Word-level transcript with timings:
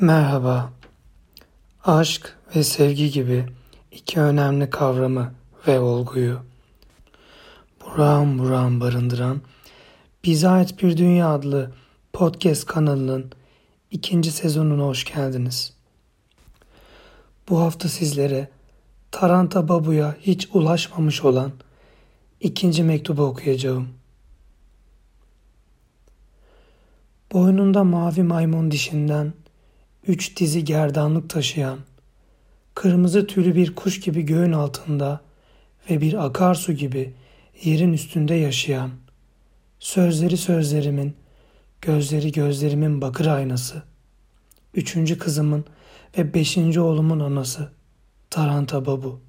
Merhaba. 0.00 0.72
Aşk 1.84 2.36
ve 2.56 2.62
sevgi 2.62 3.10
gibi 3.10 3.46
iki 3.92 4.20
önemli 4.20 4.70
kavramı 4.70 5.34
ve 5.66 5.80
olguyu 5.80 6.40
buram 7.80 8.38
buram 8.38 8.80
barındıran 8.80 9.40
Bize 10.24 10.48
Ait 10.48 10.82
Bir 10.82 10.96
Dünya 10.96 11.28
adlı 11.28 11.72
podcast 12.12 12.66
kanalının 12.66 13.32
ikinci 13.90 14.30
sezonuna 14.30 14.82
hoş 14.82 15.04
geldiniz. 15.04 15.72
Bu 17.48 17.60
hafta 17.60 17.88
sizlere 17.88 18.48
Taranta 19.10 19.68
Babu'ya 19.68 20.16
hiç 20.20 20.48
ulaşmamış 20.52 21.24
olan 21.24 21.52
ikinci 22.40 22.82
mektubu 22.82 23.22
okuyacağım. 23.22 23.88
Boynunda 27.32 27.84
mavi 27.84 28.22
maymun 28.22 28.70
dişinden 28.70 29.32
üç 30.08 30.36
dizi 30.36 30.64
gerdanlık 30.64 31.30
taşıyan, 31.30 31.78
kırmızı 32.74 33.26
tüylü 33.26 33.54
bir 33.54 33.74
kuş 33.74 34.00
gibi 34.00 34.22
göğün 34.22 34.52
altında 34.52 35.20
ve 35.90 36.00
bir 36.00 36.24
akarsu 36.24 36.72
gibi 36.72 37.14
yerin 37.62 37.92
üstünde 37.92 38.34
yaşayan, 38.34 38.90
sözleri 39.78 40.36
sözlerimin, 40.36 41.16
gözleri 41.80 42.32
gözlerimin 42.32 43.00
bakır 43.00 43.26
aynası, 43.26 43.82
üçüncü 44.74 45.18
kızımın 45.18 45.64
ve 46.18 46.34
beşinci 46.34 46.80
oğlumun 46.80 47.20
anası, 47.20 47.70
Taranta 48.30 48.86
Babu. 48.86 49.20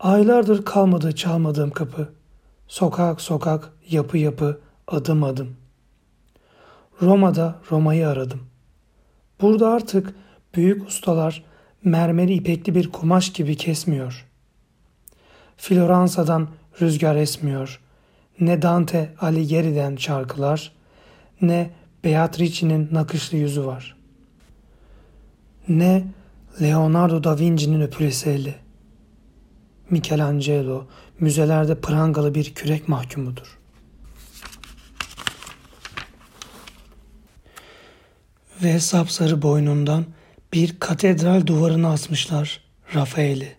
Aylardır 0.00 0.64
kalmadı 0.64 1.14
çalmadığım 1.14 1.70
kapı, 1.70 2.12
sokak 2.68 3.20
sokak, 3.20 3.72
yapı 3.90 4.18
yapı, 4.18 4.60
adım 4.88 5.24
adım. 5.24 5.56
Roma'da 7.02 7.58
Roma'yı 7.70 8.08
aradım.'' 8.08 8.55
Burada 9.40 9.68
artık 9.68 10.14
büyük 10.54 10.88
ustalar 10.88 11.44
mermeri 11.84 12.34
ipekli 12.34 12.74
bir 12.74 12.92
kumaş 12.92 13.32
gibi 13.32 13.56
kesmiyor. 13.56 14.26
Floransa'dan 15.56 16.48
rüzgar 16.80 17.16
esmiyor. 17.16 17.80
Ne 18.40 18.62
Dante 18.62 19.14
Alighieri'den 19.20 19.96
şarkılar, 19.96 20.72
ne 21.40 21.70
Beatrice'nin 22.04 22.88
nakışlı 22.92 23.36
yüzü 23.36 23.66
var. 23.66 23.96
Ne 25.68 26.04
Leonardo 26.62 27.24
da 27.24 27.38
Vinci'nin 27.38 27.80
öpülesi 27.80 28.30
eli. 28.30 28.54
Michelangelo 29.90 30.86
müzelerde 31.20 31.80
prangalı 31.80 32.34
bir 32.34 32.54
kürek 32.54 32.88
mahkumudur. 32.88 33.58
Ve 38.62 38.80
sapsarı 38.80 39.42
boynundan 39.42 40.06
bir 40.52 40.80
katedral 40.80 41.46
duvarına 41.46 41.92
asmışlar 41.92 42.60
Rafael'i. 42.94 43.56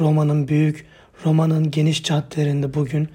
Roma'nın 0.00 0.48
büyük, 0.48 0.86
Roma'nın 1.24 1.70
geniş 1.70 2.02
caddelerinde 2.02 2.74
bugün 2.74 3.08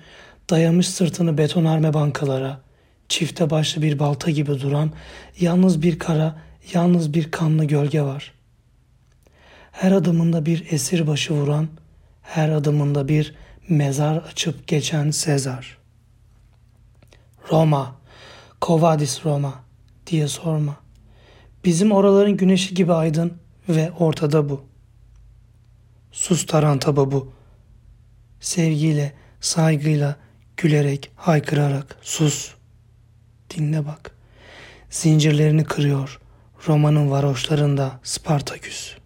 dayamış 0.49 0.89
sırtını 0.89 1.37
betonarme 1.37 1.93
bankalara, 1.93 2.61
çifte 3.09 3.49
başlı 3.49 3.81
bir 3.81 3.99
balta 3.99 4.31
gibi 4.31 4.61
duran 4.61 4.91
yalnız 5.39 5.81
bir 5.81 5.99
kara, 5.99 6.39
yalnız 6.73 7.13
bir 7.13 7.31
kanlı 7.31 7.65
gölge 7.65 8.01
var. 8.01 8.33
Her 9.71 9.91
adımında 9.91 10.45
bir 10.45 10.71
esir 10.71 11.07
başı 11.07 11.33
vuran, 11.33 11.67
her 12.21 12.49
adımında 12.49 13.07
bir 13.07 13.35
mezar 13.69 14.17
açıp 14.17 14.67
geçen 14.67 15.11
Sezar. 15.11 15.77
Roma, 17.51 17.95
Kovadis 18.61 19.25
Roma 19.25 19.53
diye 20.07 20.27
sorma. 20.27 20.82
Bizim 21.65 21.91
oraların 21.91 22.37
güneşi 22.37 22.75
gibi 22.75 22.93
aydın 22.93 23.33
ve 23.69 23.91
ortada 23.91 24.49
bu. 24.49 24.61
Sus 26.11 26.45
tarantaba 26.45 27.11
bu. 27.11 27.33
Sevgiyle, 28.39 29.13
saygıyla, 29.41 30.15
gülerek, 30.57 31.11
haykırarak 31.15 31.97
sus. 32.01 32.53
Dinle 33.49 33.85
bak. 33.85 34.11
Zincirlerini 34.89 35.63
kırıyor. 35.63 36.19
Romanın 36.67 37.11
varoşlarında 37.11 37.99
Spartaküs.'' 38.03 39.02